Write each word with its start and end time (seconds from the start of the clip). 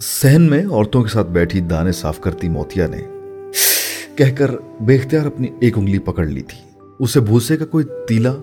سہن 0.00 0.42
میں 0.42 0.66
عورتوں 0.66 1.02
کے 1.02 1.08
ساتھ 1.08 1.28
بیٹھی 1.28 1.60
دانے 1.60 1.92
صاف 1.92 2.20
کرتی 2.20 2.48
موتیا 2.48 2.86
نے 2.86 3.02
کہہ 4.14 4.36
کر 4.38 4.50
بے 4.80 4.94
اختیار 4.94 5.26
اپنی 5.26 5.46
ایک 5.60 5.78
انگلی 5.78 5.98
پکڑ 5.98 6.26
لی 6.26 6.42
تھی۔ 6.42 6.82
اسے 6.98 7.20
بھوسے 7.20 7.56
کا 7.56 7.66
کوئی 7.66 7.84
تیلا 8.08 8.34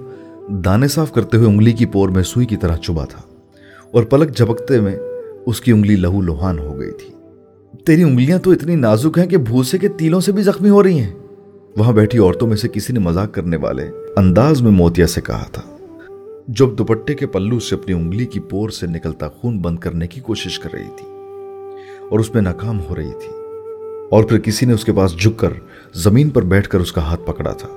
دانے 0.50 0.88
صاف 0.88 1.12
کرتے 1.12 1.38
ہوئے 1.38 1.48
انگلی 1.48 1.72
کی 1.72 1.86
پور 1.86 2.10
میں 2.10 2.24
سوئی 2.24 2.46
کی 2.46 2.58
طرح 2.58 2.78
چبا 2.78 3.06
تھا 3.06 3.22
اور 3.92 4.04
پلک 4.04 4.38
جھپکتے 4.38 4.80
میں 4.80 4.96
اس 5.46 5.62
کی 5.62 5.72
انگلی 5.72 5.96
لہو 5.96 6.22
لوہان 6.22 6.60
ہو 6.60 6.80
گئی 6.80 6.92
تھی۔ 6.92 7.10
تیری 7.86 8.04
انگلیاں 8.04 8.40
تو 8.40 8.52
اتنی 8.52 8.76
نازک 8.76 9.18
ہیں 9.18 9.26
کہ 9.26 9.38
بھوسے 9.38 9.78
کے 9.78 9.88
تیلوں 9.88 10.22
سے 10.22 10.32
بھی 10.32 10.44
زخمی 10.44 10.70
ہو 10.70 10.84
رہی 10.84 11.00
ہیں۔ 11.00 11.14
وہاں 11.78 11.94
بیٹھی 11.94 12.20
عورتوں 12.20 12.48
میں 12.48 12.58
سے 12.58 12.68
کسی 12.68 12.94
نے 12.94 13.00
مذاق 13.00 13.34
کرنے 13.34 13.58
والے 13.58 13.90
انداز 14.18 14.62
میں 14.62 14.72
موتیا 14.72 15.08
سے 15.08 15.22
کہا 15.22 15.46
تھا۔ 15.52 15.62
جب 16.48 16.78
دوپٹے 16.78 17.14
کے 17.14 17.28
پلو 17.28 17.60
سے 17.60 17.76
اپنی 17.76 17.94
انگلی 17.94 18.26
کی 18.26 18.40
پور 18.40 18.70
سے 18.70 18.88
نکلتا 18.88 19.30
خون 19.30 19.60
بند 19.60 19.80
کرنے 19.80 20.08
کی 20.08 20.22
کوشش 20.22 20.60
کر 20.60 20.74
رہی 20.74 20.90
تھی۔ 20.98 21.15
اور 22.12 22.20
اس 22.20 22.34
میں 22.34 22.42
ناکام 22.42 22.80
ہو 22.90 22.96
رہی 22.96 23.12
تھی۔ 23.12 23.32
اور 24.12 24.24
پھر 24.24 24.40
کسی 24.40 24.66
نے 24.66 24.74
اس 24.74 24.86
کے 24.86 24.94
پاس 24.94 25.18
جھک 25.18 25.40
کر 25.40 25.54
زمین 25.94 26.30
پر 26.30 26.42
بیٹھ 26.42 26.70
کر 26.70 26.80
اس 26.80 26.92
کا 26.92 27.02
ہاتھ 27.02 27.22
پکڑا 27.26 27.52
تھا 27.52 27.68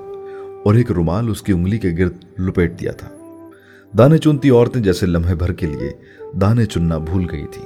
اور 0.65 0.75
ایک 0.75 0.91
رومال 0.91 1.31
اس 1.31 1.43
کی 1.43 1.53
انگلی 1.53 1.79
کے 1.79 1.89
گرد 1.99 2.41
لپیٹ 2.41 2.81
دیا 2.81 2.93
تھا۔ 2.93 3.09
دانے 3.99 4.19
چنتی 4.19 4.51
عورتیں 4.51 4.81
جیسے 4.81 5.07
لمحے 5.07 5.35
بھر 5.35 5.53
کے 5.53 5.67
لیے 5.67 5.91
دانے 6.41 6.67
چننا 6.67 6.99
بھول 6.99 7.27
گئی 7.31 7.47
تھی۔ 7.51 7.63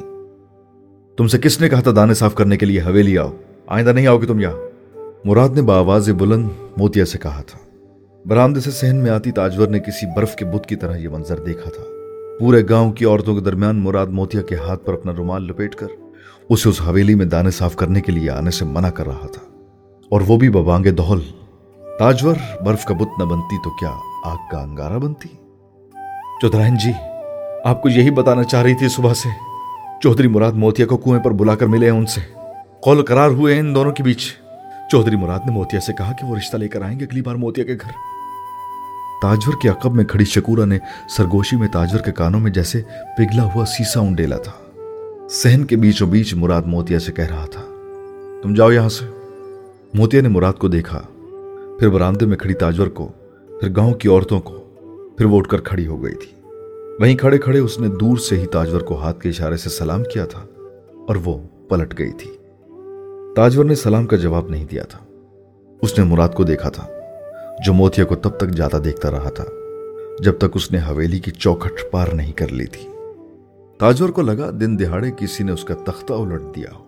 تم 1.17 1.27
سے 1.27 1.39
کس 1.39 1.61
نے 1.61 1.69
کہا 1.69 1.81
تھا 1.81 1.91
دانے 1.97 2.15
صاف 2.15 2.35
کرنے 2.35 2.57
کے 2.57 2.67
لیے 2.67 2.81
حویلی 2.81 3.19
آؤ؟ 3.19 3.31
آئندہ 3.67 3.91
نہیں 3.91 4.07
آؤ 4.07 4.19
گے 4.19 4.27
تم 4.27 4.41
یہاں۔ 4.41 4.99
مراد 5.25 5.49
نے 5.49 5.63
باواز 5.63 6.11
بلند 6.11 6.49
موتیا 6.77 7.05
سے 7.05 7.19
کہا 7.19 7.43
تھا۔ 7.43 7.59
برامدے 8.27 8.61
سے 8.61 8.71
سہن 8.71 8.97
میں 8.97 9.11
آتی 9.11 9.33
تاجور 9.33 9.69
نے 9.69 9.79
کسی 9.79 10.07
برف 10.17 10.37
کے 10.37 10.45
بت 10.45 10.67
کی 10.67 10.77
طرح 10.77 10.97
یہ 10.97 11.09
منظر 11.09 11.39
دیکھا 11.39 11.71
تھا۔ 11.71 11.83
پورے 12.41 12.63
گاؤں 12.71 12.93
کی 12.93 13.05
عورتوں 13.05 13.35
کے 13.35 13.41
درمیان 13.41 13.77
مراد 13.77 14.07
موتیا 14.07 14.43
کے 14.43 14.55
ہاتھ 14.55 14.87
پر 14.87 14.93
اپنا 14.93 15.13
رومال 15.19 15.43
لپیٹ 15.43 15.75
کر 15.75 15.87
اسے 16.49 16.69
اس 16.69 16.81
حویلی 16.81 17.15
میں 17.15 17.27
دانے 17.27 17.51
صاف 17.51 17.77
کرنے 17.77 18.01
کے 18.01 18.13
لیے 18.13 18.31
آنے 18.31 18.51
سے 18.51 18.65
منع 18.65 18.91
کر 18.91 19.07
رہا 19.07 19.27
تھا۔ 19.27 19.43
اور 20.11 20.21
وہ 20.27 20.37
بھی 20.37 20.51
ببانگے 20.51 20.91
دہل۔ 20.91 21.21
تاجور 21.99 22.35
برف 22.65 22.85
کا 22.85 22.95
بت 22.95 23.19
نہ 23.19 23.25
بنتی 23.25 23.59
تو 23.65 23.71
کیا 23.71 23.91
آگ 24.25 24.37
کا 24.51 24.59
انگارہ 24.59 24.99
بنتی؟ 24.99 25.29
چودرائن 26.41 26.77
جی 26.77 26.93
آپ 27.65 27.83
کو 27.83 27.89
یہی 27.89 28.11
بتانا 28.11 28.45
چاہ 28.45 28.63
رہی 28.63 28.75
تھی 28.75 28.89
صبح 28.89 29.15
سے۔ 29.15 29.29
چودھری 30.03 30.29
مراد 30.29 30.53
موتیا 30.53 30.87
کو 30.87 30.97
کنویں 30.97 31.21
پر 31.21 31.31
بلا 31.31 31.55
کر 31.55 31.67
ملے 31.67 31.91
ہیں 31.91 31.99
ان 31.99 32.07
سے۔ 32.07 32.21
قول 32.81 33.05
قرار 33.05 33.29
ہوئے 33.29 33.55
ہیں 33.55 33.61
ان 33.61 33.75
دونوں 33.75 33.93
کے 33.93 34.03
بیچ۔ 34.03 34.23
چودھری 34.91 35.17
مراد 35.17 35.41
نے 35.47 35.53
موتیا 35.53 35.81
سے 35.81 35.93
کہا 35.93 36.13
کہ 36.13 36.27
وہ 36.27 36.37
رشتہ 36.37 36.57
لے 36.57 36.69
کر 36.69 36.83
آئیں 36.83 37.01
گے 37.01 37.05
اگلی 37.05 37.23
بار 37.23 37.35
موتیا 37.35 37.65
کے 37.65 37.75
گھر۔ 37.75 37.91
تاجور 39.23 39.55
کے 39.63 39.69
عقب 39.69 39.95
میں 39.95 40.05
کھڑی 40.05 40.25
شکورا 40.25 40.65
نے 40.65 40.79
سرگوشی 41.17 41.57
میں 41.57 41.69
تاجور 41.69 42.01
کے 42.01 42.13
کانوں 42.13 42.41
میں 42.41 42.51
جیسے 42.51 42.83
پگھلا 43.17 43.43
ہوا 43.43 43.65
سیسا 43.65 44.01
انڈیلا 44.01 44.37
تھا۔ 44.37 44.53
سہن 45.33 45.65
کے 45.65 45.77
بیچوں 45.77 46.07
بیچ 46.07 46.35
مراد 46.35 46.63
موتیا 46.67 46.99
سے 46.99 47.13
کہہ 47.13 47.25
رہا 47.25 47.47
تھا۔ 47.47 47.63
تم 48.43 48.55
جاؤ 48.55 48.71
یہاں 48.71 48.89
سے۔ 48.89 49.05
موتیا 49.95 50.21
نے 50.21 50.29
مراد 50.29 50.53
کو 50.53 50.69
دیکھا، 50.69 51.03
پھر 51.79 51.89
برامدے 51.89 52.27
میں 52.27 52.37
کھڑی 52.37 52.55
تاجور 52.55 52.87
کو، 52.87 53.09
پھر 53.61 53.69
گاؤں 53.77 53.95
کی 53.95 54.09
عورتوں 54.09 54.41
کو، 54.41 54.59
پھر 55.19 55.27
وہ 55.27 55.39
اٹھ 55.39 55.49
کر 55.49 55.61
کھڑی 55.61 55.87
ہو 55.87 56.05
گئی 56.05 56.15
تھی۔ 56.15 56.43
وہیں 57.01 57.17
کھڑے 57.17 57.39
کھڑے 57.39 57.59
اس 57.59 57.81
نے 57.81 57.89
دور 57.89 58.17
سے 58.17 58.37
ہی 58.37 58.47
تاجور 58.47 58.81
کو 58.81 58.95
ہاتھ 58.95 59.21
کے 59.21 59.29
اشارے 59.29 59.57
سے 59.57 59.71
سلام 59.71 60.03
کیا 60.05 60.25
تھا 60.25 60.47
اور 61.09 61.17
وہ 61.25 61.39
پلٹ 61.69 61.99
گئی 61.99 62.13
تھی۔ 62.19 62.31
تاجور 63.37 63.65
نے 63.65 63.75
سلام 63.75 64.07
کا 64.07 64.17
جواب 64.17 64.49
نہیں 64.49 64.65
دیا 64.71 64.85
تھا۔ 64.85 64.99
اس 65.83 65.99
نے 65.99 66.05
مراد 66.05 66.29
کو 66.29 66.45
دیکھا 66.45 66.71
تھا، 66.71 66.89
جو 67.67 67.73
موتیا 67.73 68.05
کو 68.05 68.15
تب 68.15 68.31
تک 68.31 68.49
جاتا 68.49 68.79
دیکھتا 68.85 69.11
رہا 69.11 69.31
تھا، 69.31 69.45
جب 70.21 70.39
تک 70.39 70.47
اس 70.55 70.73
نے 70.73 70.79
حویلی 70.79 71.19
کی 71.19 71.31
چوکھٹ 71.31 71.91
پار 71.91 72.07
نہیں 72.13 72.33
کر 72.33 72.49
لی 72.49 72.67
تھی۔ 72.67 72.89
تاجور 73.83 74.09
کو 74.09 74.23
لگا 74.23 74.51
دن 74.61 74.79
دہاڑے 74.79 75.11
کسی 75.17 75.45
نے 75.45 75.53
اس 75.53 75.65
کا 75.65 75.75
تختہ 75.75 76.13
الٹ 76.13 76.43
دیا 76.57 76.67
ہو۔ 76.75 76.85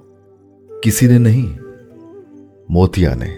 کسی 0.82 1.06
نے 1.06 1.18
نہیں، 1.18 1.58
موتیا 2.68 3.14
نے۔ 3.14 3.36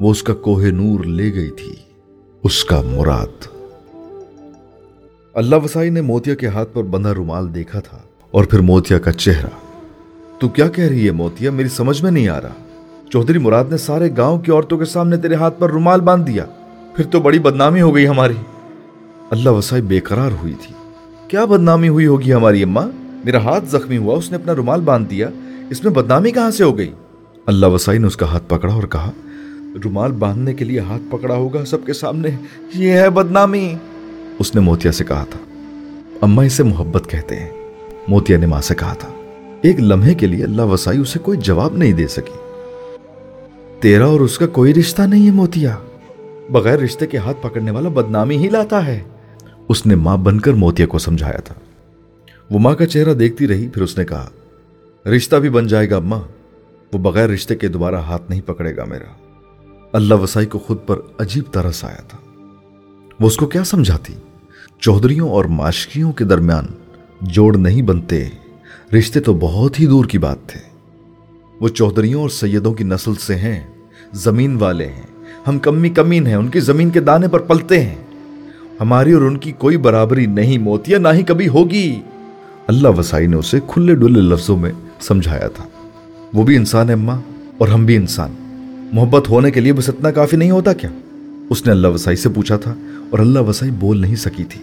وہ 0.00 0.10
اس 0.10 0.22
کا 0.22 0.34
کوہ 0.34 0.62
نور 0.62 1.04
لے 1.04 1.34
گئی 1.34 1.50
تھی، 1.50 1.72
اس 2.42 2.64
کا 2.64 2.80
مراد۔ 2.80 3.46
اللہ 5.34 5.56
وسائی 5.56 5.90
نے 5.90 6.00
موتیا 6.00 6.34
کے 6.34 6.46
ہاتھ 6.46 6.74
پر 6.74 6.82
بندھا 6.82 7.14
رومال 7.14 7.54
دیکھا 7.54 7.80
تھا 7.80 7.98
اور 8.30 8.44
پھر 8.44 8.58
موتیا 8.58 8.98
کا 8.98 9.12
چہرہ۔ 9.12 9.50
تو 10.38 10.48
کیا 10.48 10.68
کہہ 10.68 10.84
رہی 10.84 11.06
ہے 11.06 11.10
موتیا؟ 11.10 11.50
میری 11.50 11.68
سمجھ 11.68 12.02
میں 12.02 12.10
نہیں 12.10 12.28
آ 12.28 12.40
رہا۔ 12.40 12.54
چودھری 13.10 13.38
مراد 13.38 13.64
نے 13.70 13.76
سارے 13.76 14.10
گاؤں 14.16 14.38
کی 14.38 14.52
عورتوں 14.52 14.78
کے 14.78 14.84
سامنے 14.84 15.16
تیرے 15.16 15.34
ہاتھ 15.34 15.60
پر 15.60 15.70
رومال 15.70 16.00
باندھ 16.00 16.26
دیا۔ 16.26 16.44
پھر 16.96 17.04
تو 17.04 17.20
بڑی 17.20 17.38
بدنامی 17.38 17.80
ہو 17.80 17.94
گئی 17.94 18.08
ہماری۔ 18.08 18.36
اللہ 19.30 19.50
وسائی 19.50 19.82
بے 19.82 20.00
قرار 20.00 20.30
ہوئی 20.42 20.54
تھی۔ 20.62 20.73
کیا 21.34 21.44
بدنامی 21.44 21.88
ہوئی 21.88 22.06
ہوگی 22.06 22.32
ہماری 22.32 22.62
اماں؟ 22.62 22.88
میرا 23.24 23.38
ہاتھ 23.38 23.64
زخمی 23.64 23.96
ہوا، 23.96 24.16
اس 24.16 24.30
نے 24.30 24.36
اپنا 24.36 24.54
رومال 24.56 24.80
باندھ 24.80 25.10
دیا۔ 25.10 25.28
اس 25.70 25.84
میں 25.84 25.92
بدنامی 25.92 26.30
کہاں 26.30 26.50
سے 26.50 26.64
ہو 26.64 26.78
گئی؟ 26.78 26.92
اللہ 27.46 27.66
وسائی 27.66 27.98
نے 27.98 28.06
اس 28.06 28.16
کا 28.16 28.26
ہاتھ 28.26 28.44
پکڑا 28.48 28.74
اور 28.74 28.82
کہا، 28.82 29.10
رومال 29.84 30.12
باندھنے 30.12 30.54
کے 30.54 30.64
لیے 30.64 30.80
ہاتھ 30.80 31.02
پکڑا 31.10 31.34
ہوگا 31.34 31.64
سب 31.64 31.86
کے 31.86 31.92
سامنے۔ 31.92 32.28
یہ 32.74 32.90
ہے 32.92 33.10
بدنامی۔ 33.10 33.74
اس 34.38 34.54
نے 34.54 34.60
موتیا 34.60 34.92
سے 34.92 35.04
کہا 35.04 35.24
تھا۔ 35.30 35.38
اما 36.20 36.42
اسے 36.42 36.62
محبت 36.62 37.10
کہتے 37.10 37.36
ہیں۔ 37.36 37.50
موتیا 38.08 38.38
نے 38.38 38.46
ماں 38.46 38.60
سے 38.60 38.74
کہا 38.74 38.94
تھا، 38.94 39.08
ایک 39.62 39.80
لمحے 39.80 40.14
کے 40.14 40.26
لیے 40.26 40.44
اللہ 40.44 40.62
وسائی 40.62 40.98
اسے 40.98 41.18
کوئی 41.18 41.38
جواب 41.38 41.76
نہیں 41.76 41.92
دے 41.92 42.06
سکی۔ 42.06 42.38
تیرا 43.80 44.06
اور 44.06 44.20
اس 44.20 44.38
کا 44.38 44.46
کوئی 44.46 44.74
رشتہ 44.74 45.02
نہیں 45.02 45.26
ہے 45.26 45.30
موتیا۔ 45.30 45.76
بغیر 46.50 46.78
رشتے 46.78 47.06
کے 47.06 47.16
ہاتھ 47.16 47.36
پکڑنے 47.42 47.70
والا 47.70 47.88
بدنامی 47.88 48.36
ہی 48.36 48.48
لاتا 48.48 48.86
ہے۔ 48.86 49.00
اس 49.68 49.86
نے 49.86 49.94
ماں 49.94 50.16
بن 50.16 50.40
کر 50.40 50.52
موتیا 50.52 50.86
کو 50.86 50.98
سمجھایا 50.98 51.40
تھا۔ 51.40 51.54
وہ 52.50 52.58
ماں 52.58 52.74
کا 52.74 52.86
چہرہ 52.86 53.14
دیکھتی 53.14 53.48
رہی، 53.48 53.68
پھر 53.68 53.82
اس 53.82 53.98
نے 53.98 54.04
کہا، 54.04 54.28
رشتہ 55.08 55.36
بھی 55.36 55.50
بن 55.50 55.66
جائے 55.66 55.90
گا، 55.90 55.98
ماں۔ 55.98 56.20
وہ 56.92 56.98
بغیر 56.98 57.28
رشتے 57.28 57.56
کے 57.56 57.68
دوبارہ 57.68 57.94
ہاتھ 57.94 58.22
نہیں 58.28 58.40
پکڑے 58.40 58.76
گا 58.76 58.84
میرا۔ 58.84 59.12
اللہ 59.92 60.14
وسائی 60.14 60.46
کو 60.46 60.58
خود 60.58 60.78
پر 60.86 60.98
عجیب 61.18 61.44
ترس 61.50 61.84
آیا 61.84 62.02
تھا۔ 62.08 62.18
وہ 63.20 63.26
اس 63.26 63.36
کو 63.36 63.46
کیا 63.46 63.64
سمجھاتی؟ 63.64 64.12
چودھریوں 64.78 65.30
اور 65.30 65.44
معاشقیوں 65.44 66.12
کے 66.12 66.24
درمیان 66.24 66.66
جوڑ 67.20 67.56
نہیں 67.56 67.82
بنتے، 67.82 68.28
رشتے 68.98 69.20
تو 69.20 69.34
بہت 69.34 69.80
ہی 69.80 69.86
دور 69.86 70.04
کی 70.04 70.18
بات 70.18 70.38
تھے۔ 70.46 70.60
وہ 71.60 71.68
چودھریوں 71.68 72.20
اور 72.20 72.28
سیدوں 72.28 72.74
کی 72.74 72.84
نسل 72.84 73.14
سے 73.14 73.34
ہیں، 73.34 73.66
زمین 74.12 74.56
والے 74.56 74.86
ہیں۔ 74.86 75.24
ہم 75.48 75.58
کمی 75.58 75.90
کمین 75.90 76.26
ہیں، 76.26 76.34
ان 76.34 76.48
کی 76.48 76.60
زمین 76.60 76.90
کے 76.90 77.00
دانے 77.00 77.28
پر 77.28 77.40
پلتے 77.40 77.82
ہیں۔ 77.82 78.03
ہماری 78.80 79.12
اور 79.12 79.22
ان 79.22 79.36
کی 79.38 79.52
کوئی 79.52 79.76
برابری 79.76 80.26
نہیں 80.26 80.58
موتیا 80.58 80.98
نہ 80.98 81.08
ہی 81.12 81.22
کبھی 81.22 81.48
ہوگی۔ 81.48 82.00
اللہ 82.66 82.88
وسائی 82.88 83.26
نے 83.26 83.36
اسے 83.36 83.58
کھلے 83.66 83.94
ڈلے 83.94 84.20
لفظوں 84.20 84.56
میں 84.56 84.72
سمجھایا 85.00 85.48
تھا۔ 85.48 85.64
وہ 86.34 86.42
بھی 86.42 86.56
انسان 86.56 86.90
ہے 86.90 86.94
ماں، 86.94 87.20
اور 87.58 87.68
ہم 87.68 87.86
بھی 87.86 87.96
انسان۔ 87.96 88.30
محبت 88.92 89.28
ہونے 89.28 89.50
کے 89.50 89.60
لیے 89.60 89.72
بس 89.72 89.88
اتنا 89.88 90.10
کافی 90.10 90.36
نہیں 90.36 90.50
ہوتا 90.50 90.72
کیا؟ 90.72 90.90
اس 91.50 91.66
نے 91.66 91.72
اللہ 91.72 91.88
وسائی 91.88 92.16
سے 92.16 92.28
پوچھا 92.28 92.56
تھا 92.56 92.74
اور 93.10 93.18
اللہ 93.18 93.40
وسائی 93.40 93.72
بول 93.72 94.00
نہیں 94.00 94.16
سکی 94.16 94.44
تھی۔ 94.44 94.60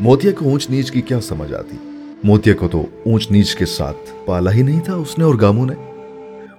موتیا 0.00 0.32
کو 0.32 0.44
اونچ 0.44 0.70
نیچ 0.70 0.90
کی 0.90 1.00
کیا 1.00 1.20
سمجھ 1.20 1.52
آتی؟ 1.52 1.76
موتیا 2.24 2.54
کو 2.54 2.68
تو 2.68 2.86
اونچ 3.06 3.30
نیچ 3.30 3.56
کے 3.56 3.66
ساتھ 3.66 4.26
پالا 4.26 4.52
ہی 4.52 4.62
نہیں 4.62 4.80
تھا 4.80 4.94
اس 4.94 5.18
نے 5.18 5.24
اور 5.24 5.34
گاموں 5.40 5.66
نے؟ 5.66 5.74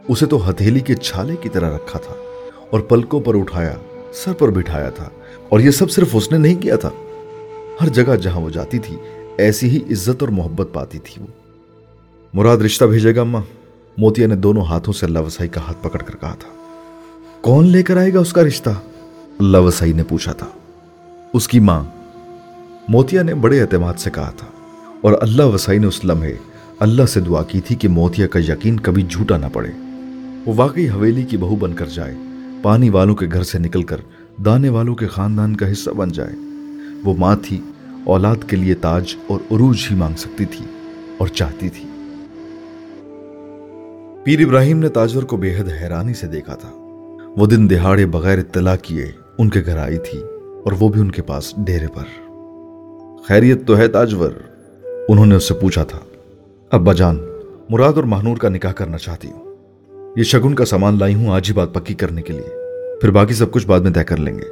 اسے 0.07 0.25
تو 0.25 0.49
ہتھیلی 0.49 0.79
کے 0.79 0.95
چھالے 0.95 1.35
کی 1.41 1.49
طرح 1.49 1.75
رکھا 1.75 1.99
تھا 1.99 2.13
اور 2.69 2.79
پلکوں 2.79 3.19
پر 3.19 3.35
اٹھایا، 3.35 3.73
سر 4.13 4.33
پر 4.33 4.49
بٹھایا 4.51 4.89
تھا۔ 4.89 5.09
اور 5.49 5.59
یہ 5.59 5.71
سب 5.71 5.91
صرف 5.91 6.07
اس 6.13 6.31
نے 6.31 6.37
نہیں 6.37 6.61
کیا 6.61 6.75
تھا۔ 6.75 6.89
ہر 7.81 7.89
جگہ 7.89 8.15
جہاں 8.15 8.41
وہ 8.41 8.49
جاتی 8.49 8.79
تھی، 8.79 8.95
ایسی 9.37 9.69
ہی 9.69 9.77
عزت 9.77 10.21
اور 10.21 10.27
محبت 10.29 10.69
پاتی 10.73 10.99
تھی 10.99 11.21
وہ۔ 11.21 11.27
مراد 12.33 12.57
رشتہ 12.57 12.85
بھیجے 12.85 13.15
گا 13.15 13.21
اماں۔ 13.21 13.41
موتیا 13.97 14.27
نے 14.27 14.35
دونوں 14.35 14.61
ہاتھوں 14.61 14.93
سے 14.93 15.05
اللہ 15.05 15.19
وسائی 15.19 15.49
کا 15.49 15.61
ہاتھ 15.61 15.77
پکڑ 15.83 15.99
کر 15.99 16.15
کہا 16.15 16.35
تھا۔ 16.39 16.49
کون 17.41 17.65
لے 17.65 17.83
کر 17.83 17.97
آئے 17.97 18.13
گا 18.13 18.19
اس 18.19 18.33
کا 18.33 18.43
رشتہ؟ 18.43 18.69
اللہ 19.39 19.57
وسائی 19.57 19.93
نے 19.93 20.03
پوچھا 20.03 20.31
تھا۔ 20.31 20.47
اس 21.33 21.47
کی 21.47 21.59
ماں۔ 21.59 21.83
موتیا 22.87 23.23
نے 23.23 23.33
بڑے 23.33 23.61
اعتماد 23.61 23.93
سے 23.97 24.09
کہا 24.09 24.31
تھا۔ 24.37 24.47
اور 25.01 25.13
اللہ 25.21 25.43
وسائی 25.43 25.79
نے 25.79 25.87
اس 25.87 26.05
لمحے 26.05 26.33
اللہ 26.79 27.05
سے 27.05 27.19
دعا 27.19 27.43
کی 27.43 27.61
تھی 27.61 27.75
کہ 27.75 27.87
موتیا 27.87 28.27
کا 28.27 28.39
یقین 28.39 28.79
کبھی 28.79 29.03
جھوٹا 29.09 29.37
نہ 29.37 29.45
پڑے۔ 29.53 29.71
وہ 30.45 30.53
واقعی 30.55 30.89
حویلی 30.89 31.23
کی 31.23 31.37
بہو 31.37 31.55
بن 31.55 31.73
کر 31.73 31.85
جائے، 31.85 32.15
پانی 32.61 32.89
والوں 32.89 33.15
کے 33.15 33.27
گھر 33.33 33.43
سے 33.43 33.59
نکل 33.59 33.83
کر 33.83 33.97
دانے 34.45 34.69
والوں 34.69 34.95
کے 34.95 35.07
خاندان 35.07 35.55
کا 35.55 35.71
حصہ 35.71 35.89
بن 35.89 36.11
جائے۔ 36.11 36.35
وہ 37.05 37.13
ماں 37.17 37.35
تھی، 37.41 37.61
اولاد 38.05 38.35
کے 38.47 38.55
لیے 38.55 38.73
تاج 38.73 39.15
اور 39.27 39.39
عروج 39.51 39.87
ہی 39.91 39.95
مانگ 39.95 40.15
سکتی 40.15 40.45
تھی 40.45 40.65
اور 41.17 41.27
چاہتی 41.27 41.69
تھی۔ 41.69 41.83
پیر 44.23 44.45
ابراہیم 44.45 44.79
نے 44.79 44.89
تاجور 44.89 45.23
کو 45.23 45.37
بے 45.37 45.55
حد 45.55 45.69
حیرانی 45.81 46.13
سے 46.13 46.27
دیکھا 46.27 46.55
تھا۔ 46.55 46.69
وہ 47.37 47.45
دن 47.45 47.69
دہاڑے 47.69 48.05
بغیر 48.05 48.39
اطلاع 48.39 48.75
کیے 48.81 49.11
ان 49.37 49.49
کے 49.49 49.61
گھر 49.65 49.77
آئی 49.77 49.97
تھی 49.97 50.19
اور 50.63 50.71
وہ 50.79 50.89
بھی 50.89 51.01
ان 51.01 51.11
کے 51.11 51.21
پاس 51.21 51.53
ڈیرے 51.57 51.87
پر۔ 51.87 52.03
خیریت 53.27 53.67
تو 53.67 53.77
ہے 53.77 53.87
تاجور، 53.87 54.31
انہوں 55.09 55.25
نے 55.25 55.35
اس 55.35 55.47
سے 55.47 55.53
پوچھا 55.53 55.83
تھا۔ 55.83 55.99
ابا 56.71 56.93
جان، 56.93 57.19
مراد 57.69 57.93
اور 57.93 58.03
مہنور 58.03 58.37
کا 58.37 58.49
نکاح 58.49 58.71
کرنا 58.71 58.97
چاہتی 58.97 59.27
ہوں۔ 59.27 59.55
یہ 60.17 60.23
شگن 60.23 60.55
کا 60.55 60.65
سامان 60.65 60.97
لائی 60.99 61.15
ہوں 61.15 61.29
آج 61.29 61.49
ہی 61.49 61.53
بات 61.53 61.73
پکی 61.73 61.93
کرنے 61.93 62.21
کے 62.21 62.33
لیے۔ 62.33 62.66
پھر 63.01 63.11
باقی 63.11 63.33
سب 63.33 63.51
کچھ 63.51 63.67
بعد 63.67 63.79
میں 63.79 63.91
طے 63.91 64.03
کر 64.03 64.17
لیں 64.17 64.35
گے۔ 64.35 64.45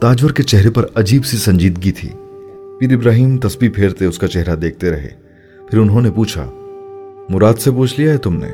تاجور 0.00 0.30
کے 0.30 0.42
چہرے 0.42 0.70
پر 0.70 0.86
عجیب 0.94 1.24
سی 1.24 1.36
سنجیدگی 1.36 1.92
تھی۔ 1.92 2.08
پیر 2.80 2.92
ابراہیم 2.96 3.38
تسبیح 3.38 3.70
پھیرتے 3.74 4.04
اس 4.04 4.18
کا 4.18 4.28
چہرہ 4.28 4.56
دیکھتے 4.56 4.90
رہے۔ 4.90 5.08
پھر 5.70 5.78
انہوں 5.78 6.00
نے 6.00 6.10
پوچھا، 6.10 6.50
مراد 7.28 7.54
سے 7.54 7.70
پوچھ 7.70 8.00
لیا 8.00 8.12
ہے 8.12 8.18
تم 8.18 8.36
نے؟ 8.36 8.52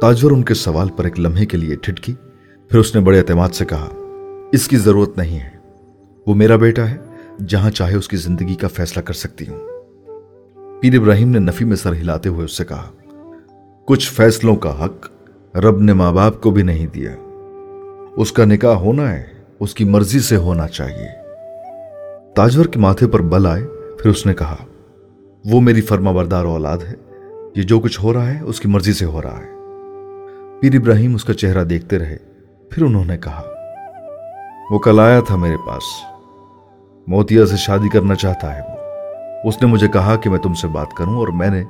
تاجور 0.00 0.30
ان 0.30 0.42
کے 0.42 0.54
سوال 0.54 0.88
پر 0.96 1.04
ایک 1.04 1.20
لمحے 1.20 1.46
کے 1.46 1.56
لیے 1.56 1.76
ٹھٹکی، 1.76 2.14
پھر 2.68 2.78
اس 2.78 2.94
نے 2.94 3.00
بڑے 3.00 3.18
اعتماد 3.18 3.48
سے 3.48 3.64
کہا، 3.64 3.88
اس 4.52 4.68
کی 4.68 4.76
ضرورت 4.76 5.18
نہیں 5.18 5.38
ہے۔ 5.38 5.50
وہ 6.26 6.34
میرا 6.34 6.56
بیٹا 6.56 6.90
ہے، 6.90 6.96
جہاں 7.48 7.70
چاہے 7.70 7.94
اس 7.94 8.08
کی 8.08 8.16
زندگی 8.16 8.54
کا 8.54 8.68
فیصلہ 8.68 9.02
کر 9.02 9.14
سکتی 9.14 9.44
ہوں۔ 9.48 9.60
پیر 10.80 10.98
ابراہیم 10.98 11.28
نے 11.28 11.38
نفی 11.38 11.64
میں 11.64 11.76
سر 11.76 11.92
ہلاتے 11.92 12.28
ہوئے 12.28 12.44
اس 12.44 12.56
سے 12.56 12.64
کہا، 12.64 12.90
کچھ 13.86 14.12
فیصلوں 14.12 14.56
کا 14.56 14.84
حق 14.84 15.08
رب 15.56 15.80
نے 15.80 15.92
ماں 15.92 16.12
باپ 16.12 16.40
کو 16.40 16.50
بھی 16.50 16.62
نہیں 16.62 16.86
دیا۔ 16.86 17.31
اس 18.16 18.32
کا 18.32 18.44
نکاح 18.44 18.74
ہونا 18.74 19.12
ہے، 19.12 19.22
اس 19.60 19.74
کی 19.74 19.84
مرضی 19.84 20.20
سے 20.20 20.36
ہونا 20.36 20.68
چاہیے۔ 20.68 21.08
تاجور 22.34 22.64
کے 22.64 22.78
ماتھے 22.78 23.06
پر 23.06 23.22
بل 23.22 23.46
آئے، 23.46 23.62
پھر 23.98 24.10
اس 24.10 24.26
نے 24.26 24.34
کہا، 24.34 24.56
وہ 25.44 25.60
میری 25.60 25.80
فرما 25.80 26.12
بردار 26.12 26.44
اولاد 26.44 26.78
ہے، 26.78 26.94
یہ 27.56 27.62
جو 27.62 27.80
کچھ 27.80 28.00
ہو 28.02 28.12
رہا 28.12 28.34
ہے، 28.34 28.40
اس 28.40 28.60
کی 28.60 28.68
مرضی 28.68 28.92
سے 28.92 29.04
ہو 29.04 29.22
رہا 29.22 29.38
ہے۔ 29.38 29.50
پیر 30.60 30.74
ابراہیم 30.74 31.14
اس 31.14 31.24
کا 31.24 31.34
چہرہ 31.34 31.64
دیکھتے 31.64 31.98
رہے، 31.98 32.16
پھر 32.70 32.82
انہوں 32.82 33.04
نے 33.04 33.18
کہا، 33.18 33.42
وہ 34.70 34.78
کل 34.78 35.00
آیا 35.00 35.20
تھا 35.20 35.36
میرے 35.36 35.56
پاس۔ 35.66 35.82
موتیا 37.06 37.46
سے 37.46 37.56
شادی 37.56 37.88
کرنا 37.88 38.14
چاہتا 38.14 38.56
ہے 38.56 38.60
وہ۔ 38.60 38.82
اس 39.48 39.62
نے 39.62 39.68
مجھے 39.68 39.88
کہا 39.88 40.16
کہ 40.16 40.30
میں 40.30 40.38
تم 40.38 40.54
سے 40.54 40.68
بات 40.68 40.94
کروں 40.96 41.14
اور 41.14 41.28
میں 41.28 41.50
نے 41.50 41.62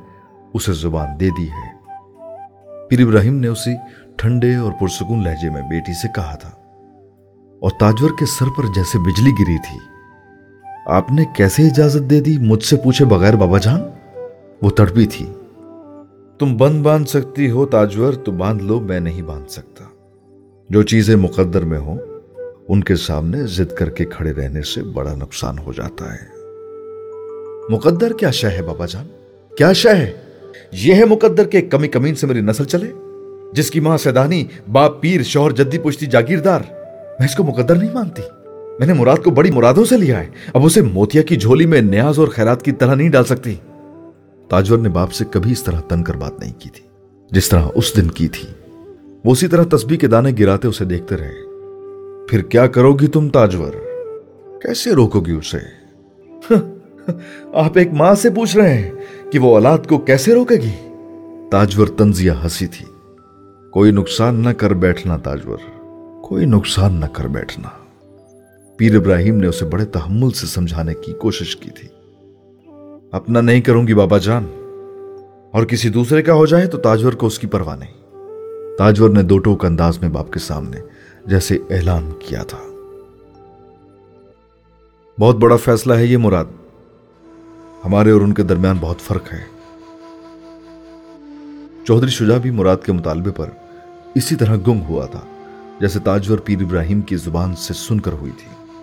اسے 0.54 0.72
زبان 0.72 1.20
دے 1.20 1.28
دی 1.38 1.46
ہے۔ 1.48 1.82
پیر 2.88 3.00
ابراہیم 3.00 3.38
نے 3.38 3.48
اسی 3.48 3.74
ٹھنڈے 4.16 4.54
اور 4.56 4.72
پرسکون 4.80 5.22
لہجے 5.24 5.50
میں 5.50 5.62
بیٹی 5.62 5.92
سے 5.92 6.08
کہا 6.14 6.34
تھا، 6.34 6.50
اور 7.62 7.70
تاجور 7.70 8.10
کے 8.18 8.26
سر 8.26 8.46
پر 8.56 8.64
جیسے 8.74 8.98
بجلی 8.98 9.30
گری 9.30 9.58
تھی۔ 9.58 9.78
آپ 10.86 11.12
نے 11.12 11.24
کیسے 11.36 11.62
اجازت 11.62 12.10
دے 12.10 12.20
دی 12.20 12.38
مجھ 12.38 12.62
سے 12.62 12.76
پوچھے 12.76 13.04
بغیر 13.04 13.36
بابا 13.36 13.58
جان؟ 13.58 13.80
وہ 14.62 14.70
تڑپی 14.70 15.06
تھی۔ 15.06 15.32
تم 16.38 16.56
بند 16.56 16.82
باندھ 16.82 17.08
سکتی 17.08 17.50
ہو 17.50 17.66
تاجور، 17.66 18.12
تو 18.12 18.32
باندھ 18.32 18.62
لو، 18.62 18.80
میں 18.80 19.00
نہیں 19.00 19.22
باندھ 19.22 19.50
سکتا۔ 19.50 19.84
جو 20.70 20.82
چیزیں 20.82 21.16
مقدر 21.16 21.64
میں 21.64 21.78
ہوں، 21.78 21.98
ان 22.68 22.84
کے 22.84 22.96
سامنے 22.96 23.46
زد 23.46 23.74
کر 23.74 23.90
کے 23.90 24.04
کھڑے 24.04 24.32
رہنے 24.32 24.62
سے 24.62 24.82
بڑا 24.82 25.14
نقصان 25.14 25.58
ہو 25.58 25.72
جاتا 25.72 26.12
ہے۔ 26.14 26.26
مقدر 27.70 28.12
کیا 28.12 28.30
شہ 28.30 28.46
ہے 28.46 28.62
بابا 28.62 28.86
جان؟ 28.86 29.06
کیا 29.58 29.72
شہ 29.72 29.88
ہے؟ 29.88 30.12
یہ 30.72 30.94
ہے 30.94 31.04
مقدر 31.04 31.46
کے 31.46 31.60
کمی 31.62 31.88
کمین 31.88 32.14
سے 32.14 32.26
میری 32.26 32.40
نسل 32.40 32.64
چلے؟ 32.64 32.92
جس 33.52 33.70
کی 33.70 33.80
ماں 33.80 33.98
سیدانی 33.98 34.44
باپ 34.72 35.02
پیر 35.02 35.22
شوہر 35.22 35.50
جدی 35.50 35.78
پوچھتی 35.78 36.06
جاگیردار، 36.06 36.60
میں 37.18 37.28
اس 37.28 37.34
کو 37.34 37.44
مقدر 37.44 37.74
نہیں 37.74 37.94
مانتی۔ 37.94 38.22
میں 38.78 38.86
نے 38.86 38.92
مراد 38.92 39.16
کو 39.24 39.30
بڑی 39.30 39.50
مرادوں 39.50 39.84
سے 39.84 39.96
لیا 39.96 40.20
ہے۔ 40.20 40.26
اب 40.54 40.64
اسے 40.64 40.82
موتیا 40.82 41.22
کی 41.22 41.36
جھولی 41.36 41.66
میں 41.66 41.80
نیاز 41.80 42.18
اور 42.18 42.28
خیرات 42.28 42.62
کی 42.62 42.72
طرح 42.72 42.94
نہیں 42.94 43.08
ڈال 43.08 43.24
سکتی۔ 43.24 43.54
تاجور 44.48 44.78
نے 44.78 44.88
باپ 44.88 45.12
سے 45.12 45.24
کبھی 45.30 45.52
اس 45.52 45.62
طرح 45.62 45.80
تن 45.80 46.04
کر 46.04 46.14
بات 46.14 46.40
نہیں 46.40 46.52
کی 46.58 46.68
تھی۔ 46.70 46.86
جس 47.30 47.48
طرح 47.48 47.62
اس 47.74 47.96
دن 47.96 48.08
کی 48.08 48.28
تھی۔ 48.28 48.48
وہ 49.24 49.32
اسی 49.32 49.48
طرح 49.48 49.64
تسبیح 49.70 49.98
کے 49.98 50.06
دانے 50.06 50.32
گراتے 50.38 50.68
اسے 50.68 50.84
دیکھتے 50.84 51.16
رہے۔ 51.16 51.34
پھر 52.28 52.42
کیا 52.42 52.66
کرو 52.66 52.92
گی 52.92 53.06
تم 53.06 53.28
تاجور؟ 53.28 53.72
کیسے 54.62 54.90
روکو 54.90 55.20
گی 55.20 55.32
اسے؟ 55.32 55.58
آپ 57.54 57.78
ایک 57.78 57.92
ماں 57.92 58.14
سے 58.14 58.30
پوچھ 58.30 58.56
رہے 58.56 58.74
ہیں 58.74 58.90
کہ 59.30 59.38
وہ 59.38 59.54
اولاد 59.54 59.78
کو 59.88 59.98
کیسے 59.98 60.34
روکے 60.34 60.54
گی؟ 60.54 60.88
تاجور 61.50 61.86
تنزیہ 61.86 62.32
ہنسی 62.42 62.66
تھی۔ 62.66 62.91
کوئی 63.72 63.90
نقصان 63.90 64.34
نہ 64.34 64.48
کر 64.50 64.70
بیٹھنا 64.70 65.16
تاجور، 65.16 65.58
کوئی 66.22 66.46
نقصان 66.46 66.94
نہ 66.94 67.06
کر 67.06 67.26
بیٹھنا۔ 67.26 67.68
پیر 68.76 68.96
ابراہیم 68.96 69.36
نے 69.36 69.46
اسے 69.46 69.64
بڑے 69.64 69.84
تحمل 69.84 70.30
سے 70.30 70.46
سمجھانے 70.46 70.94
کی 70.94 71.12
کوشش 71.12 71.56
کی 71.56 71.70
تھی۔ 71.70 71.88
اپنا 73.12 73.40
نہیں 73.40 73.60
کروں 73.60 73.86
گی 73.86 73.94
بابا 73.94 74.18
جان۔ 74.18 74.44
اور 75.52 75.64
کسی 75.64 75.88
دوسرے 75.88 76.22
کا 76.22 76.34
ہو 76.34 76.46
جائے 76.46 76.66
تو 76.66 76.78
تاجور 76.78 77.12
کو 77.12 77.26
اس 77.26 77.38
کی 77.38 77.46
پرواہ 77.46 77.76
نہیں۔ 77.76 77.92
تاجور 78.78 79.10
نے 79.10 79.22
دو 79.22 79.38
ٹوک 79.38 79.64
انداز 79.64 79.98
میں 79.98 80.08
باپ 80.08 80.32
کے 80.32 80.38
سامنے 80.38 80.78
جیسے 81.26 81.54
اعلان 81.70 82.10
کیا 82.18 82.42
تھا۔ 82.42 82.58
بہت 85.20 85.36
بڑا 85.36 85.56
فیصلہ 85.56 85.94
ہے 85.94 86.06
یہ 86.06 86.16
مراد۔ 86.16 86.44
ہمارے 87.84 88.10
اور 88.10 88.20
ان 88.20 88.32
کے 88.32 88.42
درمیان 88.42 88.76
بہت 88.80 89.00
فرق 89.00 89.32
ہے۔ 89.32 89.40
چودھری 91.84 92.10
شجا 92.10 92.38
بھی 92.38 92.50
مراد 92.50 92.76
کے 92.86 92.92
مطالبے 92.92 93.30
پر 93.30 93.48
اسی 94.14 94.36
طرح 94.36 94.56
گم 94.66 94.82
ہوا 94.82 95.06
تھا، 95.06 95.20
جیسے 95.80 95.98
تاجور 95.98 96.38
پیر 96.38 96.62
ابراہیم 96.62 97.00
کی 97.00 97.16
زبان 97.16 97.56
سے 97.56 97.74
سن 97.74 98.00
کر 98.00 98.12
ہوئی 98.12 98.32
تھی۔ 98.38 98.74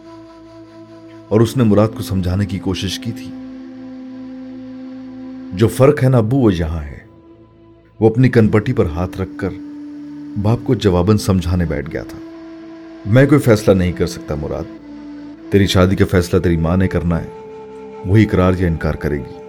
اور 1.28 1.42
اس 1.42 1.58
نے 1.58 1.64
مراد 1.64 1.88
کو 1.98 2.04
سمجھانے 2.04 2.46
کی 2.46 2.60
کوشش 2.60 3.00
کی 3.00 3.12
تھی۔ 3.12 3.28
جو 5.54 5.68
فرق 5.68 6.04
ہے 6.04 6.10
نا 6.10 6.18
ابو، 6.18 6.38
وہ 6.38 6.54
یہاں 6.54 6.82
ہے۔ 6.82 6.98
وہ 8.00 8.10
اپنی 8.10 8.30
کنپٹی 8.30 8.74
پر 8.74 8.86
ہاتھ 8.86 9.22
رکھ 9.22 9.30
کر 9.38 9.50
باپ 10.42 10.60
کو 10.64 10.76
جواباً 10.76 11.18
سمجھانے 11.18 11.66
بیٹھ 11.66 11.92
گیا 11.92 12.04
تھا۔ 12.04 12.20
میں 13.06 13.26
کوئی 13.26 13.42
فیصلہ 13.42 13.74
نہیں 13.74 13.92
کر 13.92 14.08
سکتا 14.08 14.36
مراد، 14.36 14.64
تیری 15.52 15.68
شادی 15.68 15.96
کا 15.96 16.06
فیصلہ 16.12 16.40
تیری 16.40 16.58
ماں 16.58 16.78
نے 16.78 16.88
کرنا 16.88 17.22
ہے، 17.22 17.28
وہی 18.06 18.24
اقرار 18.24 18.54
یا 18.60 18.68
انکار 18.68 18.94
کرے 18.94 19.18
گی۔ 19.18 19.42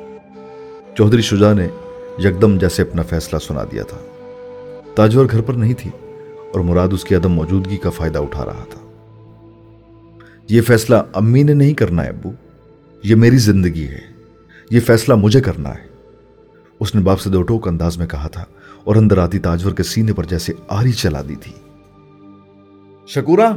چودھری 0.96 1.22
شجا 1.22 1.52
نے 1.52 1.68
یکدم 2.18 2.58
جیسے 2.58 2.82
اپنا 2.82 3.02
فیصلہ 3.02 3.38
سنا 3.38 3.64
دیا 3.72 3.82
تھا۔ 3.82 4.09
تاجور 4.94 5.26
گھر 5.30 5.40
پر 5.42 5.54
نہیں 5.54 5.74
تھی 5.74 5.90
اور 6.52 6.60
مراد 6.60 6.88
اس 6.92 7.04
کی 7.04 7.14
عدم 7.14 7.32
موجودگی 7.32 7.76
کا 7.76 7.90
فائدہ 7.90 8.18
اٹھا 8.18 8.44
رہا 8.44 8.64
تھا۔ 8.70 8.80
یہ 10.48 10.60
فیصلہ 10.60 10.96
امی 11.14 11.42
نے 11.42 11.54
نہیں 11.54 11.74
کرنا 11.74 12.04
ہے 12.04 12.08
ابو، 12.08 12.32
یہ 13.04 13.14
میری 13.14 13.36
زندگی 13.36 13.88
ہے، 13.88 14.00
یہ 14.70 14.80
فیصلہ 14.80 15.14
مجھے 15.14 15.40
کرنا 15.40 15.74
ہے۔ 15.74 15.90
اس 16.80 16.94
نے 16.94 17.00
باپ 17.00 17.20
سے 17.20 17.30
دو 17.30 17.42
ٹوک 17.42 17.68
انداز 17.68 17.98
میں 17.98 18.06
کہا 18.06 18.28
تھا 18.28 18.44
اور 18.84 18.96
اندر 18.96 19.18
آتی 19.18 19.38
تاجور 19.38 19.72
کے 19.72 19.82
سینے 19.82 20.12
پر 20.12 20.24
جیسے 20.24 20.52
آری 20.68 20.92
چلا 20.92 21.22
دی 21.28 21.34
تھی۔ 21.34 21.52
شکورا 23.06 23.56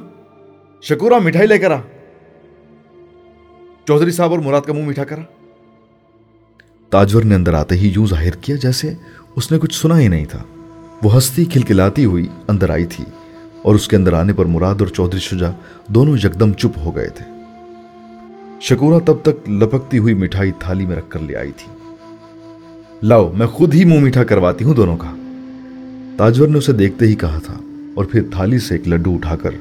شکورا 0.82 1.18
مٹھائی 1.18 1.48
لے 1.48 1.58
کر 1.58 1.72
آ۔ 1.72 1.78
چودھری 3.88 4.12
صاحب 4.12 4.32
اور 4.32 4.40
مراد 4.40 4.62
کا 4.62 4.74
منہ 4.74 4.86
میٹھا 4.86 5.04
کرا۔ 5.04 5.22
تاجور 6.90 7.24
نے 7.24 7.36
اندر 7.36 7.54
آتے 7.54 7.76
ہی 7.76 7.88
یوں 7.88 8.08
ظاہر 8.08 8.32
کیا 8.32 8.56
جیسے 8.56 8.94
اس 9.36 9.52
نے 9.52 9.60
کچھ 9.60 9.82
سنا 9.82 10.00
ہی 10.00 10.08
نہیں 10.08 10.26
تھا۔ 10.26 10.44
وہ 11.04 11.18
ہستی 11.18 11.46
کھلکھلاتی 11.46 12.06
ہوئی 12.06 12.28
اندر 12.48 12.70
آئی 12.70 12.86
تھی 12.86 13.04
اور 13.62 13.76
اس 13.76 13.88
کے 13.88 13.96
اندر 13.96 14.14
آنے 14.14 14.34
پر 14.34 14.46
مراد 14.46 14.76
اور 14.80 14.88
چودھری 14.88 15.20
شجا 15.20 15.50
دونوں 15.88 16.18
یکدم 16.18 16.54
چپ 16.54 16.78
ہو 16.78 16.96
گئے 16.96 17.10
تھے۔ 17.10 17.26
شکورا 18.62 18.98
تب 19.06 19.16
تک 19.24 19.50
لپکتی 19.50 19.98
ہوئی 19.98 20.14
مٹھائی 20.14 20.52
تھالی 20.60 20.86
میں 20.86 20.96
رکھ 20.96 21.06
کر 21.10 21.20
لے 21.20 21.36
آئی 21.36 21.52
تھی۔ 21.58 21.86
لاؤ، 23.04 23.32
میں 23.32 23.48
خود 23.48 23.74
ہی 23.74 23.86
منہ 23.86 24.00
میٹھا 24.00 24.24
کرواتی 24.24 24.66
ہوں 24.66 24.74
دونوں 24.74 24.98
کا۔ 24.98 25.16
تاجور 26.18 26.48
نے 26.48 26.58
اسے 26.58 26.72
دیکھتے 26.72 27.06
ہی 27.06 27.16
کہا 27.16 27.40
تھا 27.46 27.54
اور 27.96 28.06
پھر 28.06 28.24
تھالی 28.32 28.60
سے 28.60 28.76
ایک 28.76 28.88
لڈو 28.88 29.14
اٹھا 29.14 29.36
کر 29.36 29.52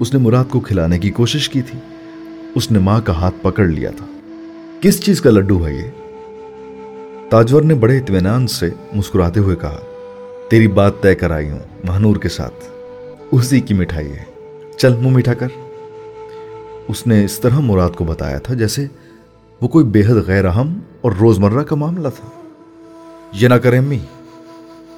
اس 0.00 0.14
نے 0.14 0.20
مراد 0.20 0.44
کو 0.48 0.60
کھلانے 0.60 0.98
کی 0.98 1.10
کوشش 1.10 1.48
کی 1.48 1.62
تھی۔ 1.62 1.78
اس 2.54 2.70
نے 2.70 2.78
ماں 2.78 3.00
کا 3.04 3.12
ہاتھ 3.12 3.34
پکڑ 3.42 3.66
لیا 3.66 3.90
تھا۔ 3.90 4.06
کس 4.80 5.02
چیز 5.02 5.20
کا 5.20 5.30
لڈو 5.30 5.66
ہے 5.66 5.74
یہ؟ 5.74 5.90
تاجور 7.30 7.62
نے 7.62 7.74
بڑے 7.74 7.98
اطمینان 7.98 8.46
سے 8.46 8.70
مسکراتے 8.92 9.40
ہوئے 9.40 9.56
کہا 9.56 9.78
تیری 10.48 10.68
بات 10.68 11.00
طے 11.00 11.14
کر 11.14 11.30
آئی 11.30 11.50
ہوں 11.50 11.58
مہنور 11.84 12.16
کے 12.16 12.28
ساتھ۔ 12.28 12.64
اسی 13.30 13.60
کی 13.60 13.74
مٹھائی 13.74 14.12
ہے۔ 14.12 14.24
چل 14.76 14.96
منہ 14.96 15.10
میٹھا 15.10 15.34
کر۔ 15.34 15.48
اس 16.88 17.06
نے 17.06 17.24
اس 17.24 17.40
طرح 17.40 17.58
مراد 17.58 17.90
کو 17.90 18.04
بتایا 18.04 18.38
تھا 18.38 18.54
جیسے 18.54 18.86
وہ 19.60 19.68
کوئی 19.68 19.84
بے 19.84 20.00
حد 20.00 20.14
غیر 20.26 20.44
اہم 20.44 20.78
اور 21.00 21.12
روزمرہ 21.12 21.62
کا 21.62 21.76
معاملہ 21.76 22.08
تھا۔ 22.08 22.28
یہ 23.32 23.48
نہ 23.48 23.54
کریں 23.54 23.78
امی۔ 23.78 23.98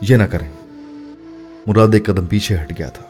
یہ 0.01 0.17
نہ 0.17 0.23
کریں۔ 0.23 0.51
مراد 1.67 1.89
ایک 1.93 2.07
قدم 2.07 2.27
پیچھے 2.27 2.57
ہٹ 2.57 2.79
گیا 2.79 2.89
تھا۔ 2.89 3.05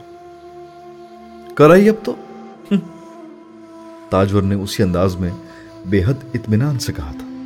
کرائی 1.55 1.88
اب 1.88 1.95
تو۔ 2.05 2.14
تاجور 4.11 4.43
نے 4.43 4.55
اسی 4.55 4.83
انداز 4.83 5.16
میں 5.16 5.31
بے 5.87 6.05
حد 6.05 6.14
اطمینان 6.35 6.78
سے 6.78 6.93
کہا 6.93 7.11
تھا۔ 7.11 7.43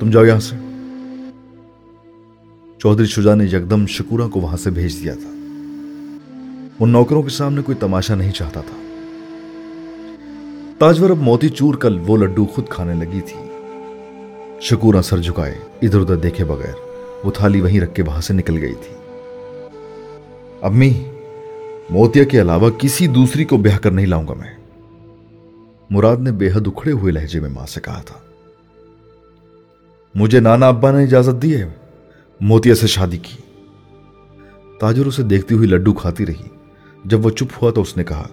تم 0.00 0.10
جاؤ 0.10 0.24
یہاں 0.24 0.40
سے۔ 0.40 0.73
چودھری 2.84 3.06
شجا 3.06 3.34
نے 3.34 3.44
یکدم 3.44 3.86
شکورا 3.86 4.28
کو 4.28 4.40
وہاں 4.40 4.56
سے 4.56 4.70
بھیج 4.70 5.02
دیا 5.02 5.14
تھا۔ 5.14 5.28
ان 6.80 6.90
نوکروں 6.90 7.22
کے 7.22 7.28
سامنے 7.28 7.62
کوئی 7.62 7.78
تماشا 7.80 8.14
نہیں 8.14 8.32
چاہتا 8.32 8.60
تھا۔ 8.60 8.76
تاجور 10.78 11.10
اب 11.10 11.18
موتی 11.18 11.48
چور 11.48 11.74
کل 11.74 11.98
وہ 12.06 12.16
لڈو 12.16 12.44
خود 12.44 12.68
کھانے 12.68 12.94
لگی 12.94 13.20
تھی۔ 13.20 13.48
شکورا 14.60 15.02
سر 15.02 15.18
جھکائے، 15.18 15.54
ادھر 15.82 16.00
ادھر 16.00 16.16
دیکھے 16.16 16.44
بغیر 16.44 16.74
وہ 17.24 17.30
تھالی 17.30 17.60
وہیں 17.60 17.80
رکھ 17.80 17.94
کے 17.94 18.02
وہاں 18.02 18.20
سے 18.20 18.34
نکل 18.34 18.62
گئی 18.62 18.74
تھی۔ 18.74 18.96
امی، 20.62 21.04
موتیا 21.90 22.24
کے 22.24 22.40
علاوہ 22.40 22.70
کسی 22.70 23.06
دوسری 23.06 23.44
کو 23.44 23.56
بیاہ 23.56 23.78
کر 23.78 23.90
نہیں 23.90 24.06
لاؤں 24.06 24.28
گا 24.28 24.34
میں۔ 24.34 24.56
مراد 25.90 26.16
نے 26.16 26.32
بے 26.32 26.50
حد 26.54 26.66
اکھڑے 26.66 26.92
ہوئے 26.92 27.12
لہجے 27.12 27.40
میں 27.40 27.50
ماں 27.50 27.66
سے 27.66 27.80
کہا 27.80 28.02
تھا۔ 28.06 28.14
مجھے 30.14 30.40
نانا 30.40 30.68
ابا 30.68 30.90
نے 30.90 31.02
اجازت 31.02 31.42
دی 31.42 31.56
ہے۔ 31.56 31.70
موتیا 32.40 32.74
سے 32.74 32.86
شادی 32.86 33.16
کی۔ 33.16 33.36
تاجر 34.80 35.06
اسے 35.06 35.22
دیکھتی 35.22 35.54
ہوئی 35.54 35.68
لڈو 35.68 35.92
کھاتی 35.92 36.26
رہی۔ 36.26 36.48
جب 37.04 37.24
وہ 37.24 37.30
چپ 37.30 37.62
ہوا 37.62 37.70
تو 37.70 37.80
اس 37.80 37.96
نے 37.96 38.04
کہا، 38.04 38.28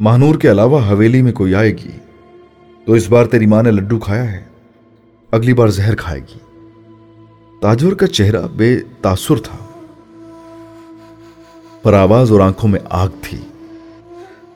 مہنور 0.00 0.34
کے 0.34 0.50
علاوہ 0.50 0.80
حویلی 0.90 1.22
میں 1.22 1.32
کوئی 1.32 1.54
آئے 1.54 1.72
گی؟ 1.72 1.90
تو 2.86 2.92
اس 2.92 3.10
بار 3.10 3.26
تیری 3.26 3.46
ماں 3.46 3.62
نے 3.62 3.70
لڈو 3.70 3.98
کھایا 3.98 4.32
ہے، 4.32 4.44
اگلی 5.30 5.54
بار 5.54 5.68
زہر 5.68 5.96
کھائے 5.96 6.20
گی۔ 6.20 6.38
تاجور 7.62 7.92
کا 7.92 8.06
چہرہ 8.06 8.46
بے 8.56 8.80
تاثر 9.00 9.34
تھا۔ 9.36 9.58
پر 11.82 11.92
آواز 11.92 12.32
اور 12.32 12.40
آنکھوں 12.40 12.70
میں 12.70 12.80
آگ 12.90 13.08
تھی۔ 13.22 13.38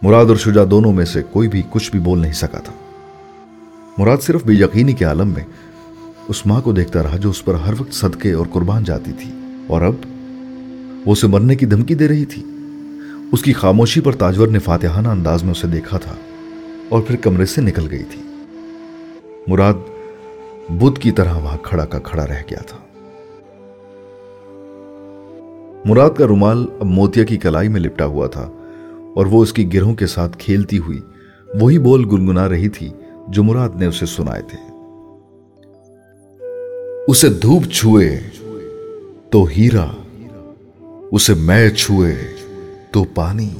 مراد 0.03 0.25
اور 0.25 0.37
شجا 0.37 0.63
دونوں 0.71 0.93
میں 0.93 1.05
سے 1.05 1.23
کوئی 1.33 1.49
بھی 1.49 1.63
کچھ 1.71 1.91
بھی 1.91 2.01
بول 2.01 2.19
نہیں 2.19 2.33
سکا 2.33 2.59
تھا۔ 2.59 2.73
مراد 3.99 4.17
صرف 4.23 4.45
بے 4.45 4.55
یقینی 4.55 4.93
کے 4.93 5.05
عالم 5.05 5.29
میں 5.29 5.45
اس 6.29 6.47
ماں 6.47 6.61
کو 6.61 6.73
دیکھتا 6.73 7.03
رہا 7.03 7.17
جو 7.17 7.31
اس 7.31 7.45
پر 7.45 7.55
ہر 7.55 7.73
وقت 7.79 7.93
صدقے 7.93 8.33
اور 8.33 8.47
قربان 8.53 8.85
جاتی 8.85 9.13
تھی۔ 9.13 9.31
اور 9.67 9.83
اب 9.83 9.95
وہ 11.07 11.13
اسے 11.13 11.27
مرنے 11.27 11.55
کی 11.55 11.67
دھمکی 11.67 11.95
دے 11.95 12.09
رہی 12.09 12.25
تھی۔ 12.25 12.43
اس 13.33 13.43
کی 13.43 13.53
خاموشی 13.53 14.01
پر 14.01 14.13
تاجور 14.13 14.49
نے 14.49 14.59
فاتحانہ 14.59 15.09
انداز 15.09 15.43
میں 15.43 15.51
اسے 15.51 15.67
دیکھا 15.67 15.99
تھا 15.99 16.15
اور 16.89 17.03
پھر 17.03 17.17
کمرے 17.17 17.47
سے 17.47 17.61
نکل 17.61 17.91
گئی 17.91 18.03
تھی۔ 18.11 18.21
مراد 19.47 19.75
بدھ 20.69 21.01
کی 21.01 21.11
طرح 21.11 21.35
وہاں 21.35 21.59
کھڑا 21.63 21.85
کا 21.85 21.99
کھڑا 21.99 22.27
رہ 22.27 22.43
گیا 22.51 22.59
تھا۔ 22.59 22.79
مراد 25.85 26.11
کا 26.11 26.27
رومال 26.27 26.67
اب 26.81 26.87
موتیا 26.87 27.25
کی 27.25 27.37
کلائی 27.37 27.69
میں 27.69 27.81
لپٹا 27.81 28.07
ہوا 28.07 28.27
تھا 28.27 28.51
اور 29.15 29.27
وہ 29.27 29.43
اس 29.43 29.53
کی 29.53 29.75
گرہوں 29.75 29.95
کے 29.95 30.07
ساتھ 30.07 30.39
کھیلتی 30.39 30.79
ہوئی 30.79 31.01
وہی 31.61 31.79
بول 31.79 32.09
گنگنا 32.13 32.49
رہی 32.49 32.69
تھی 32.69 32.89
جو 33.29 33.43
مراد 33.43 33.71
نے 33.75 33.87
اسے 33.87 34.07
سنائے 34.07 34.43
تھے۔ 34.43 34.66
اسے 37.09 37.29
دھوپ 37.29 37.65
چھوئے 37.65 38.21
تو 39.31 39.45
ہیرا، 39.45 39.87
اسے 41.13 41.35
میں 41.35 41.71
چھوئے 41.71 42.15
تو 42.91 43.05
پانی۔ 43.05 43.51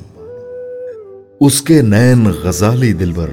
اس 1.41 1.63
کے 1.63 1.83
نین 1.83 2.27
غزالی 2.43 2.93
دلبر، 2.93 3.31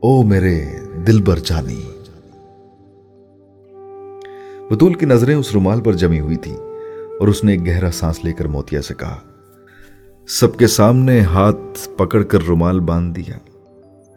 او 0.00 0.22
میرے 0.22 0.64
دلبر 1.06 1.38
جانی۔ 1.38 1.82
بطول 4.70 4.94
کی 4.94 5.06
نظریں 5.06 5.34
اس 5.34 5.52
رومال 5.52 5.80
پر 5.80 5.92
جمی 5.92 6.20
ہوئی 6.20 6.36
تھی 6.36 6.54
اور 7.20 7.28
اس 7.28 7.44
نے 7.44 7.52
ایک 7.52 7.66
گہرا 7.66 7.90
سانس 7.90 8.24
لے 8.24 8.32
کر 8.32 8.44
موتیا 8.44 8.82
سے 8.82 8.94
کہا، 8.94 9.18
سب 10.28 10.58
کے 10.58 10.66
سامنے 10.66 11.20
ہاتھ 11.20 11.88
پکڑ 11.96 12.22
کر 12.22 12.42
رومال 12.42 12.80
باندھ 12.80 13.20
دیا، 13.20 13.38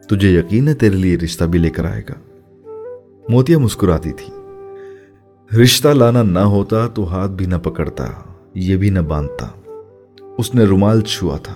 تجھے 0.10 0.30
یقین 0.30 0.68
ہے 0.68 0.74
تیرے 0.74 0.96
لیے 0.96 1.18
رشتہ 1.18 1.44
بھی 1.44 1.60
لے 1.60 1.70
کر 1.70 1.86
آئے 1.86 2.02
گا۔ 2.10 2.31
موتیا 3.32 3.58
مسکراتی 3.58 4.12
تھی 4.12 4.34
رشتہ 5.62 5.88
لانا 5.88 6.24
نہ 6.24 6.40
ہوتا 6.40 6.88
تو 6.88 7.14
ہاتھ 7.14 7.32
بھی 7.32 7.46
نہ 7.46 7.56
پکڑتا، 7.56 8.08
یہ 8.54 8.78
بھی 8.78 8.90
نہ 8.90 9.00
باندھتا۔ 9.00 9.48
اس 10.38 10.56
نے 10.56 10.64
رومال 10.64 11.02
چھوا 11.02 11.38
تھا۔ 11.38 11.54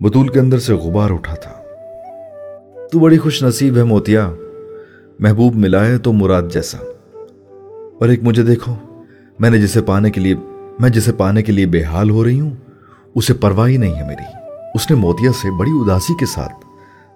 بطول 0.00 0.28
کے 0.28 0.40
اندر 0.40 0.58
سے 0.58 0.74
غبار 0.74 1.10
اٹھا 1.10 1.34
تھا۔ 1.34 1.52
تو 2.92 2.98
بڑی 2.98 3.18
خوش 3.18 3.42
نصیب 3.42 3.76
ہے 3.76 3.84
موتیا، 3.84 4.30
محبوب 5.18 5.54
ملا 5.54 5.86
ہے 5.86 5.98
تو 5.98 6.12
مراد 6.12 6.42
جیسا۔ 6.52 6.78
اور 8.00 8.08
ایک 8.08 8.22
مجھے 8.22 8.42
دیکھو، 8.42 8.74
میں 9.38 9.50
نے 9.50 9.58
جسے 9.58 9.82
پانے 9.82 10.10
کے 10.10 10.20
لیے، 10.20 10.34
میں 10.78 10.90
جسے 10.90 11.12
پانے 11.12 11.42
کے 11.42 11.52
لیے 11.52 11.66
بے 11.66 11.82
حال 11.82 12.10
ہو 12.10 12.24
رہی 12.24 12.40
ہوں، 12.40 12.54
اسے 13.14 13.34
پرواہی 13.34 13.76
نہیں 13.76 13.94
ہے 13.94 14.06
میری۔ 14.06 14.48
اس 14.74 14.90
نے 14.90 14.96
موتیا 14.96 15.30
سے 15.32 15.58
بڑی 15.58 15.70
اداسی 15.70 16.14
کے 16.14 16.26
ساتھ 16.26 16.66